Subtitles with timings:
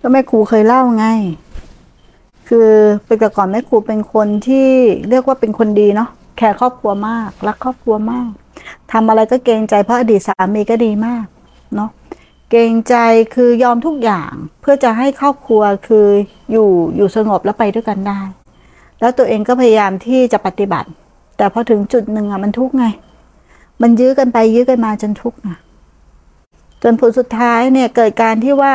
[0.00, 1.06] ก็แม่ครูเคยเล่าไง
[2.48, 2.70] คือ
[3.06, 4.68] เป็นแต่ก่อนแม่ครูเป็นคนที่
[5.10, 8.30] เรียกว่าเป็นคนดีเนาะแคร์ครอบครัวมาก รักครอบครัวมาก
[8.92, 11.24] ทำอะไรก็เกรงใจเพราะอดีตสามีก็ดีมาก
[11.74, 11.90] เนาะ
[12.50, 12.94] เกรงใจ
[13.34, 16.06] คือยอมทุกอย่างเพื่อจะให้ครอบครัวคือ
[16.52, 18.20] อยู่อยู่สงบแล้วไปด้วยกันได้
[19.00, 20.88] แล้วตัวเองก็พยายามที่จะปฏิบัติ
[21.36, 22.84] แต่พอถึงจุดหนึ่งอะมันทุกไง
[23.82, 25.58] มันยื้อกันไปยื้อกันมาจนทุกข์นะ
[26.82, 28.72] จนผลสุดท้ายเนี่ยเกิดการที่ว่า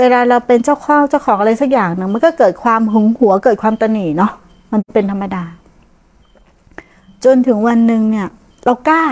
[0.00, 4.32] เวลาเราเป็นเจ้าข้องเจ้าของอะไรสักอย่างหนึ่งมันก็เกิดความหึงหัวเกิดความตนีเนาะ
[4.72, 5.44] มันเป็นธรรมดา
[7.24, 8.28] จนถึงวันหนึ่งเนี่ย
[8.64, 9.02] เรากล้า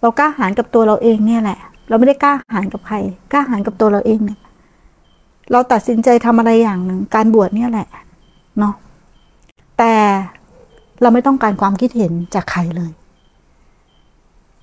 [0.00, 1.58] เรากล้าหาญกับตัวเราเองเนี่ยแหละ
[1.88, 2.96] เราไม่ได้กล้าหาญกับใคร
[3.32, 4.40] กล้าหาญกับตัวเราเองเนี่ย
[5.52, 7.88] เราตัดสินใจทำอะไรอย่างหนึ่งการบวชเนี่ยแหละ
[8.58, 8.74] เนาะ
[9.78, 9.94] แต่
[11.02, 12.92] เราไม่ต้องการความคิดเห็นจากใครเลย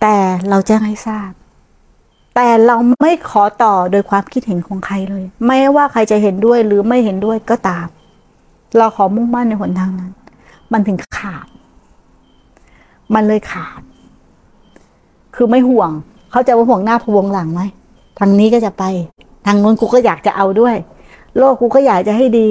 [0.01, 0.15] แต่
[0.49, 1.31] เราแจ้งให้ทราบ
[2.39, 7.87] แต่เราไม่ขอต่อโดยความคิดเห็นของใครเลย ไม่ว่าใครจะเห็นด้วยหรือไม่เห็นด้วยก็ตาม
[8.77, 10.11] เราขอมุ่งมั่นในหนทางนั้น
[10.71, 11.47] มันถึงขาด
[13.13, 13.81] มันเลยขาด
[15.35, 15.91] คือไม่ห่วง
[16.31, 17.61] เขาใจะว่าห่วงหน้าพวงหลังไหม
[18.19, 18.83] ทางนี้ก็จะไป
[19.45, 20.75] ทางนู้นกูก็อยากจะเอาด้วย
[21.37, 22.49] โลกกูก็อยากจะให้ดี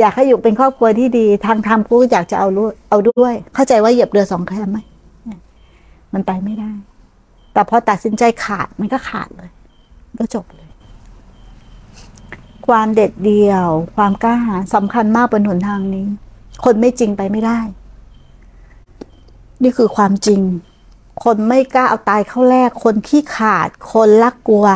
[0.00, 4.78] อยากให้อยู่เป็นครอบครัวที่ดี ทางธรรมกูก็อยากจะเอาด้เอาด้วย เข้าใจว่าเหยียบเรือสองแคมไหม
[6.14, 6.72] มันไปไม่ได้
[7.58, 9.50] แต่พอตัดสินใจขาดมันก็ขาดเลย
[10.18, 10.70] ก็จบเลย
[12.66, 16.06] ความเด็ดเดี่ยว ความกล้าหาญสำคัญมากบนหนทางนี้
[16.64, 17.60] คนไม่จริงไปไม่ได้
[19.62, 20.40] นี่คือความจริง
[21.24, 24.66] คนไม่กล้าเอาตายเข้าแรก คนขี้ขาด คนรักกลัว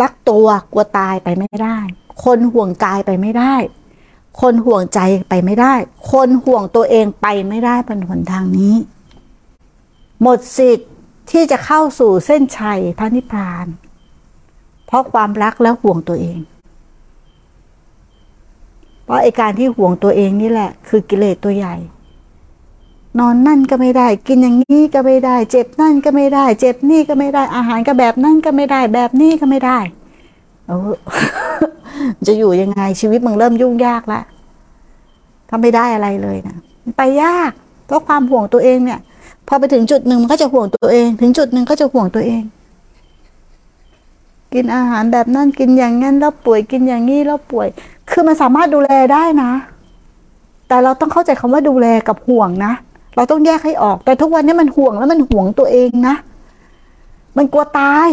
[0.00, 1.78] รักตัวกลัวตายไปไม่ได้
[2.24, 3.54] คนห่วงกายไปไม่ได้
[4.40, 5.74] คนห่วงใจไปไม่ได้
[6.12, 8.74] คนห่วงตัวเองไปไม่ได้บนหนทางนี้
[10.22, 10.90] หมดสิทธิ์
[11.30, 13.66] ที่จะเข้าสู่เส้นชัยพระนิพพาน
[14.86, 16.38] เพราะความรักและห่วงตัวเอง
[19.04, 21.76] เพราะไอการที่ห่วงตัวเองนี่แหละ คือกิเลสตัวใหญ่
[23.18, 29.78] นอนนั่นก็ไม่ได้ กินอย่างนี้ก็ไม่ได้ เจ็บนั่นก็ไม่ได้ เจ็บนี่ก็ไม่ได้อาหารก็แบบนั่นก็ไม่ได้ แบบนี้ก็ไม่ได้
[30.66, 30.90] เออ
[32.26, 34.24] จะอยู่ยังไงชีวิตมึงเริ่มยุ่งยากแล้ว
[35.48, 36.56] ถ้าไม่ได้อะไรเลยนะ
[36.96, 37.52] ไปยาก
[37.86, 39.00] เพราะความห่วงตัวเองเนี่ย
[39.48, 42.42] พอไปถึงจุดหนึ่งมันก็จะห่วงตัวเอง ถึงจุดหนึ่งก็จะห่วงตัวเอง
[44.52, 47.68] กินอาหารแบบนั้นกินอย่างนั้นแล้วป่วยกินอย่างนี้แล้วป่วย
[48.10, 49.50] คือมันสามารถดูแลได้นะ
[50.68, 52.72] แต่เราต้องเข้าใจคำว่าดูแลกับห่วงนะ
[53.16, 56.14] เราต้องแยกให้ออก แต่ทุกวันนี้มันห่วงแล้วมันห่วงตัวเองนะ
[57.36, 58.08] มันกลัวตาย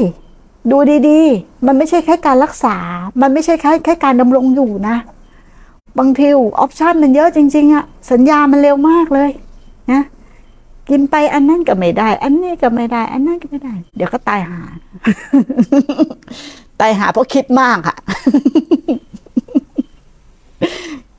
[0.71, 0.77] ดู
[1.09, 2.77] ดีๆ มันไม่ใช่แค่การรักษา
[3.21, 4.95] มันไม่ใช่แค่แค่การดำรงอยู่นะ
[5.99, 9.29] บางทีออปชันมันเยอะจริง ๆอะสัญญามันเร็วมากเลย
[9.91, 10.01] นะ
[10.89, 14.61] กินไปอันนั้นก็ไม่ได้ อันนี้ก็ไม่ได้ อันนั้นก็ไม่ได้ เดี๋ยวก็ตายหา
[16.79, 17.97] ตายหาเพราะคิดมากค่ะ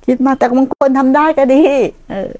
[0.07, 1.63] คิดมากแต่บางคนทำได้ก็ดี
[2.11, 2.33] เออ